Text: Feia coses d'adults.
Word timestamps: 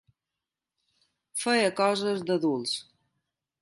Feia 1.43 1.71
coses 1.83 2.27
d'adults. 2.31 2.77